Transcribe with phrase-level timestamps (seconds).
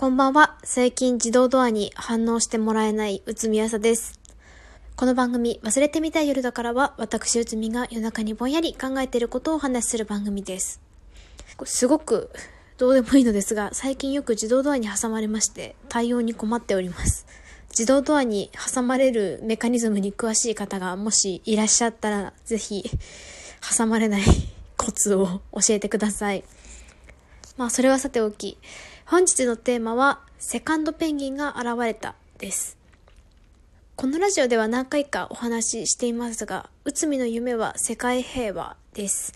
[0.00, 0.56] こんばんは。
[0.64, 4.18] 最近自動ドアに反応してもらえない内海朝です。
[4.96, 10.80] この番組、忘れてみたい夜だからは、私内海が夜中にぼんやり考えていることをお話しする番組です。
[11.64, 12.30] すごく
[12.78, 17.26] どうでもいいのですが、最近よく自動ドアに挟まれまして、対応に困っております。
[17.68, 22.90] 自動ドアに挟まれるメカニズムに詳しい方がもしいらっしゃったら、ぜひ、
[23.78, 24.22] 挟まれない
[24.78, 26.42] コツを教えてください。
[27.58, 28.56] まあ、それはさておき、
[29.10, 32.78] 本日のテーマは、セカンドペンギンが現れたです。
[33.96, 39.32] このラジオでは何回かお話ししていますが、内海の夢は世界平和です。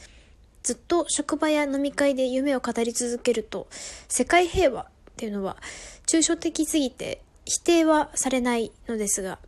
[0.62, 3.66] ずっと職場や飲み会で夢を語り続けると、
[4.06, 4.86] 世界平和っ
[5.16, 5.56] ていうのは
[6.06, 9.40] 抽象的すぎて否定はされないのですが、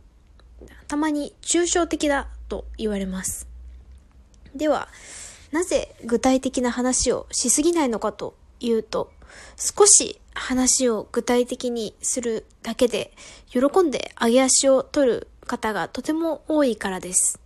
[0.89, 3.47] たまに抽象的だと言われます。
[4.53, 4.89] では、
[5.53, 9.11] なぜ具体的な話をしすぎないのかというと、
[9.57, 13.13] 少し話を具体的にするだけで、
[13.49, 17.39] 喜んで上げ足を取る方がとても多いからです。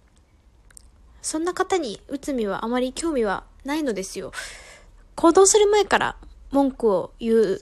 [1.22, 4.32] そんな方に内海はあまり興味はないのですよ。
[5.16, 6.18] 行動する前から
[6.52, 7.62] 文句を言う、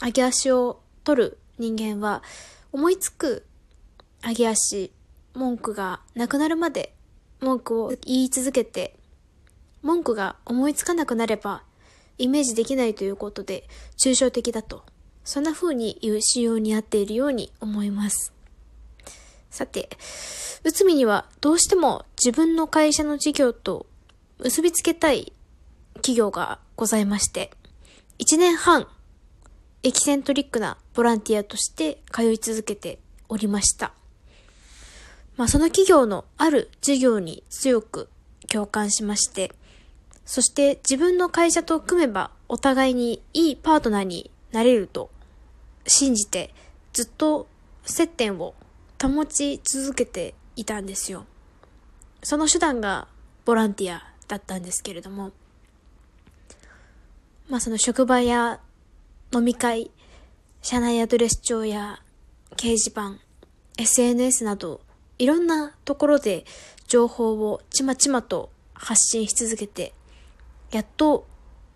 [0.00, 2.22] 上げ足を取る人間は、
[2.72, 3.44] 思いつく
[4.22, 4.92] 上げ足、
[5.34, 6.94] 文句がなくなるまで
[7.40, 8.96] 文句を言い続けて、
[9.82, 11.64] 文句が思いつかなくなれば、
[12.22, 14.84] イメージできないということで、抽象的だと。
[15.24, 18.32] そんな風に言う仕様に合っているように思います。
[19.50, 19.90] さて、
[20.62, 23.86] 内海にはどうしても自分の会社の事業と
[24.38, 25.32] 結びつけたい
[25.96, 27.50] 企業がございまして、
[28.20, 28.86] 1年半、
[29.82, 33.92] エキセントリックなボランティアとして通い続けておりました。
[35.36, 38.08] まあその企業のある事業に強く
[38.48, 39.52] 共感しまして、
[40.24, 45.10] そして自分の会社と組めばお互いにいいパートナーになれると
[45.86, 46.54] 信じて
[46.92, 47.46] ずっと
[47.84, 48.54] 接点を
[49.02, 51.26] 保ち続けていたんですよ。
[52.22, 53.08] その手段が
[53.44, 55.32] ボランティアだったんですけれども、
[57.48, 58.60] まあその職場や
[59.34, 59.90] 飲み会、
[60.60, 62.00] 社内アドレス帳や
[62.56, 63.16] 掲示板、
[63.78, 64.82] SNS など
[65.18, 66.44] いろんなところで
[66.86, 69.92] 情報をちまちまと発信し続けて
[70.72, 71.26] やっと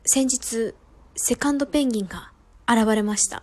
[0.06, 0.74] 先日
[1.14, 2.32] セカンドペンギンが
[2.66, 3.42] 現れました。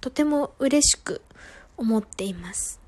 [0.00, 1.20] とても嬉しく
[1.76, 2.80] 思っています。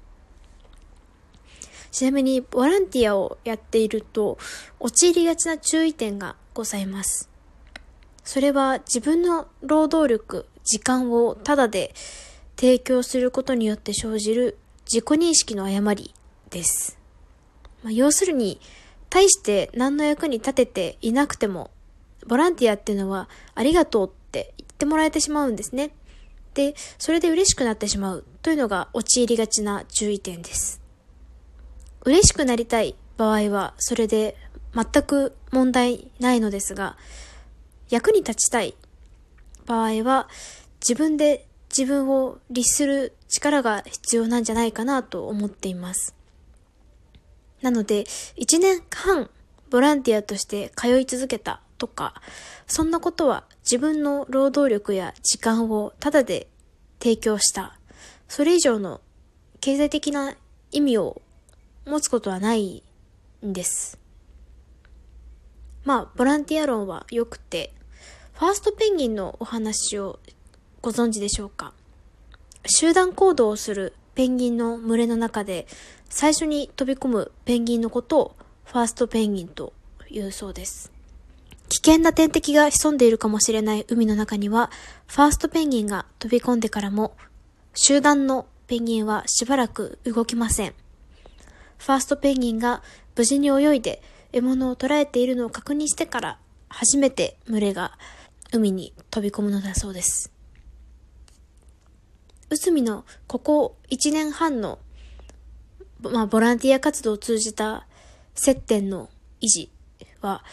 [1.91, 4.39] ちなみにボランティアをやっていると
[4.79, 7.29] 陥りがちな注意点がございます。
[8.23, 11.95] それは自分の労働力、時間をタダで
[12.57, 16.15] 提供することによって生じる自己認識の誤り
[16.51, 16.99] です。
[17.83, 18.61] まあ、要するに、
[19.11, 21.71] 大して何の役に立てていなくても
[22.27, 25.91] ボランティアっていうのはありがとうって言ってもらえてしまうんですね。
[26.55, 30.81] で、それで嬉しくなってしまうというのが陥りがちな注意点です。
[32.05, 34.37] 嬉しくなりたい場合はそれで
[34.75, 36.97] 全く問題ないのですが、
[37.91, 38.75] 役に立ちたい
[39.67, 40.29] 場合は
[40.81, 46.15] 自分で自分を律する力が必要なんじゃないかなと思っています。
[47.61, 48.05] なので、
[48.37, 49.29] 1年半
[49.71, 52.15] ボランティアとして通い続けたとか、
[52.67, 56.49] そんなことは自分の労働力や時間をタダで
[56.99, 57.79] 提供した。
[58.29, 59.01] それ以上の
[59.61, 60.35] 経済的な
[60.73, 61.23] 意味を
[61.87, 62.83] 持つことはない
[63.45, 63.99] んです。
[65.85, 67.73] まあ、ボランティア論は良くて、
[68.35, 70.19] ファーストペンギンのお話を
[70.83, 71.73] ご存知でしょうか
[72.67, 75.67] 集団行動をするペンギンの群れの中で
[76.09, 79.73] 最初に飛び込むペンギンのことをファーストペンギンと
[80.11, 80.96] いうそうです。
[81.69, 84.71] 危険な天敵が潜んでいるかもしれない海の中には、
[85.07, 87.17] ファーストペンギンが飛び込んでからも、
[87.75, 90.75] 集団のペンギンはしばらく動きません。
[91.79, 92.83] ファーストペンギンが
[93.17, 96.39] 無事に泳いで獲物を捕らえているのを確認してから、
[96.69, 97.99] 初めて群れが
[98.53, 100.33] 海に飛び込むのだそうです。
[102.49, 104.79] 内海のここ1年半の、
[106.01, 107.87] まあ、ボランティア活動を通じた
[108.35, 109.11] 接点の
[109.41, 109.71] 維持
[110.21, 110.45] は、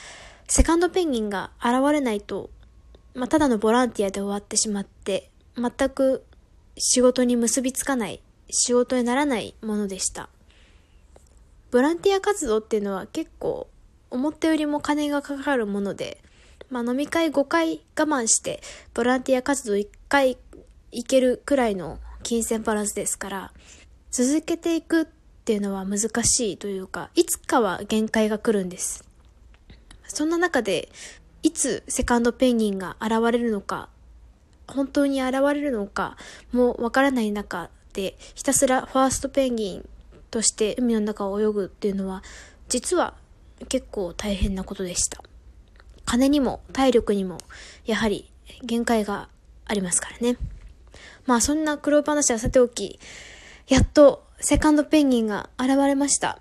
[0.55, 2.51] セカンドペンギンが現れないと、
[3.15, 6.23] まあ、ただのボランティアで終わってしまって、全く
[6.77, 8.21] 仕事に結びつかない、
[8.51, 10.29] 仕事にならないものでした。
[11.71, 13.67] ボランティア活動っていうのは結構
[14.11, 16.19] 思ったよりも金がかかるもので、
[16.69, 18.61] まあ、飲み会5回我慢して
[18.93, 20.37] ボランティア活動1回
[20.91, 23.53] 行けるくらいの金銭バランスですから、
[24.11, 25.05] 続けていくっ
[25.45, 29.11] ていうのは難しいというか、いつかは限界が来るんです。
[30.13, 30.89] そんな中で、
[31.41, 33.89] いつセカンドペンギンが現れるのか、
[34.67, 36.15] 本当に現れるのか
[36.51, 39.89] もわからない中で、ひたすらファーストペンギン
[40.31, 42.23] として海の中を泳ぐっていうのは、
[42.69, 43.15] 実は
[43.69, 45.23] 結構大変なことでした。
[46.05, 47.37] 金にも体力にも、
[47.85, 48.31] やはり
[48.63, 49.29] 限界が
[49.65, 50.37] ありますからね。
[51.25, 52.99] まあそんな苦労話はさておき、
[53.67, 56.39] やっとセカンドペンギンが現れました。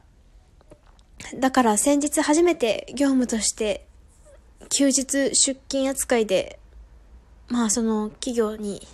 [1.37, 3.87] だから先日初めて業務として
[4.69, 6.59] 休日出勤扱いで、
[7.49, 8.87] まあその企業に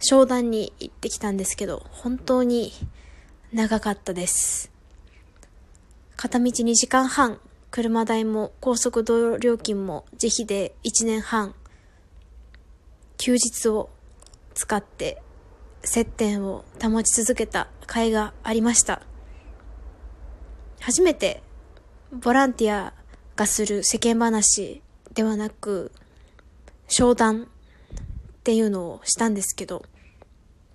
[0.00, 2.72] 商談に行ってきたんですけど、本当に
[3.52, 4.70] 長かったです。
[6.16, 7.38] 片道2時間半、
[7.70, 11.54] 車代も高速道路料金も自費で1年半、
[13.16, 13.90] 休日を
[14.54, 15.22] 使って
[15.84, 19.02] 接点を保ち続けた甲斐がありました。
[20.80, 21.42] 初めて
[22.12, 22.92] ボランティア
[23.36, 24.82] がする世間話
[25.14, 25.90] ではなく、
[26.86, 27.46] 商談っ
[28.44, 29.86] ていうのをしたんですけど、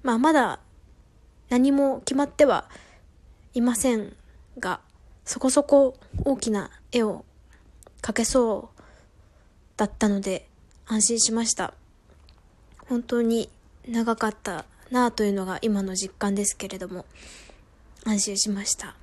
[0.01, 0.59] まあまだ
[1.49, 2.67] 何も決まっては
[3.53, 4.15] いません
[4.57, 4.79] が、
[5.25, 5.95] そこそこ
[6.25, 7.23] 大きな絵を
[8.01, 8.81] 描けそう
[9.77, 10.47] だったので
[10.87, 11.75] 安心しました。
[12.89, 13.47] 本当に
[13.87, 17.05] 長かったなというのが今の実感ですけれども、
[18.05, 18.95] 安心しました。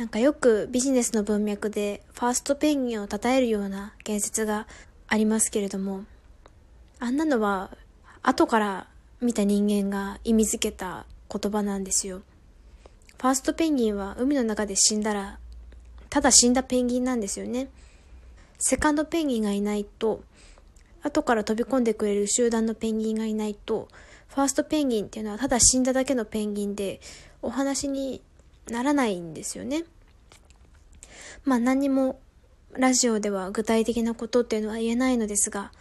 [0.00, 4.66] なんかよくビジネスの文脈でファーストペンギンを称えるような言説が
[5.08, 6.06] ありますけれども、
[6.98, 7.76] あんなのは
[8.22, 8.86] 後から
[9.20, 12.22] 見た人間が意味づけた言葉なんですよ。
[13.18, 15.38] ファーストペンギンは海の中で死んだら、
[16.08, 17.68] ただ死んだペンギンなんですよね。
[18.56, 20.24] セカンドペンギンがいないと、
[21.02, 23.88] 後から飛び込んでくれる集団のペンギンがいないと、
[24.28, 27.02] ファーストペンギンっていうのはただ死んだだけのペンギンで、
[27.42, 28.22] お話に
[28.70, 29.84] ならないんですよね。
[31.44, 32.20] まあ何も
[32.72, 35.72] ラジオでは具体的なことっていうのは言えないのですが、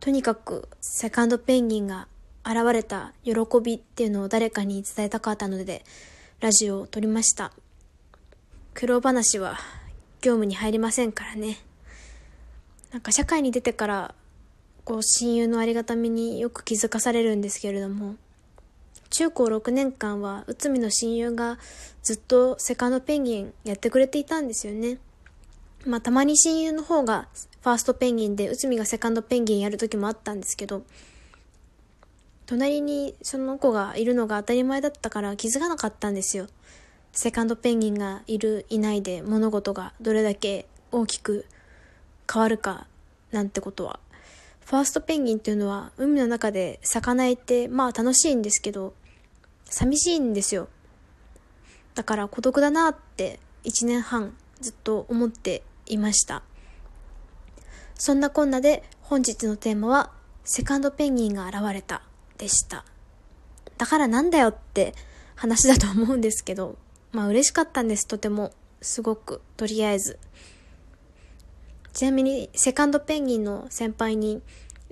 [0.00, 2.08] とにかくセカンドペンギンが
[2.44, 5.84] 現れた喜びっていうのを誰かに伝えたかったので、
[6.40, 7.52] ラジオを撮りました。
[8.74, 9.58] 苦労話は
[10.20, 11.58] 業務に入りませんからね。
[12.90, 14.14] なんか社会に出てから
[14.84, 18.16] こう親友のありがたみによく気づかされるんですけれども、
[19.12, 21.58] 中高6年間は内海の親友が
[22.02, 24.98] ずっとセカンドペンギンやってくれていたんですよね。
[25.84, 27.28] まあたまに親友の方が
[27.60, 30.82] ファーストペンギンで内海がセカンドペンギンやる時もあったんですけど、
[32.46, 36.46] 隣にその子がいるのが当たり前だったから気づかなかったんですよ。
[37.12, 41.44] セカンドペンギンがいるいないで物事がどれだけ大きく
[42.32, 42.86] 変わるか
[43.30, 44.00] なんてことは。
[44.64, 48.94] ファーストペンギンっていうのは海の中で魚いてまあ楽しいんですけど
[49.72, 50.68] 寂しいんですよ。
[51.94, 56.42] だから孤独だなって1年半ずっと思っていました。
[57.94, 60.12] そんなこんなで本日のテーマは
[60.44, 62.02] セカンドペンギンが現れた
[62.38, 62.84] でした。
[63.78, 64.94] だからなんだよって
[65.34, 66.76] 話だと思うんですけど、
[67.10, 68.52] まあ嬉しかったんです、とても。
[68.80, 70.18] すごく、とりあえず。
[71.92, 74.42] ちなみに、セカンドペンギンの先輩に、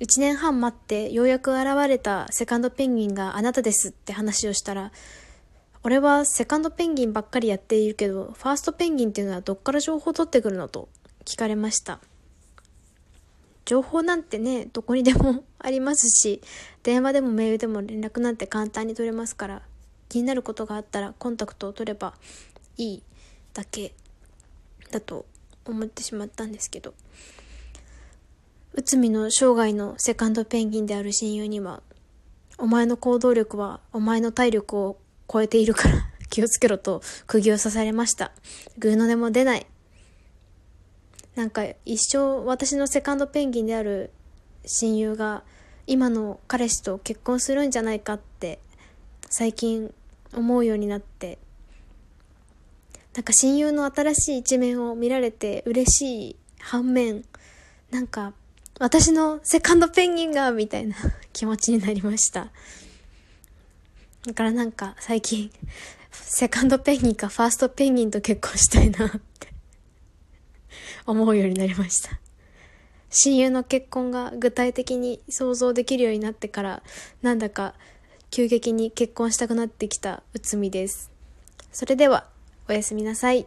[0.01, 4.93] 1年半待ってようやく現れたセカンドペンギンがあなたですって話をしたら、
[5.83, 10.89] 俺はセカンドペンギンばっかりやっているけど、ファーストペンギンっていうのはどっから情報取ってくるのと
[11.27, 12.01] 聞かれました。
[13.67, 16.41] 情報なんてね、どこにでもありますし、
[16.83, 19.63] 電話でもメールでも連絡なんて簡単に取れますから、
[20.09, 22.15] 気になることがあったらコンタクトを取れば
[22.79, 23.03] いい
[23.53, 23.93] だけ
[24.91, 25.27] だと
[25.67, 26.95] 思ってしまったんですけど、
[28.73, 31.83] 内海の生涯のセカンドペンギンである親友には、
[32.57, 34.99] お前の行動力はお前の体力を
[35.33, 38.33] 超えているから 気をつけろと釘を刺されました。
[38.79, 39.67] ぐうの音も出ない。
[41.35, 44.11] なんか一生私のセカンドペンギンである
[44.67, 45.43] 親友が
[45.87, 48.61] 今の彼氏と結婚するんじゃないかって
[49.29, 49.93] 最近
[50.33, 51.39] 思うようになって
[53.15, 57.25] なんか親友の新しい一面を見られて嬉しい反面
[57.91, 58.35] なんか
[58.81, 60.97] 私のセカンドペンギンがみたいな
[61.33, 62.51] 気持ちになりました
[64.27, 65.53] だからなんか最近
[66.11, 69.53] セカンドペンギンかファーストペンギンと結婚したいなって
[71.07, 72.19] 思うようになりました。
[73.13, 76.83] 親友の結婚が具体的に想像できるようになってから、
[77.23, 77.75] なんだか
[78.31, 81.11] 急激に結婚したくなってきた内海です。
[81.73, 82.29] それでは、
[82.69, 83.47] おやすみなさい。